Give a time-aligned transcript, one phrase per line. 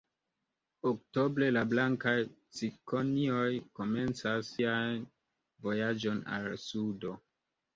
[0.91, 2.13] Oktobre la blankaj
[2.61, 3.45] cikonioj
[3.81, 5.07] komencas sian
[5.69, 7.15] vojaĝon al sudo.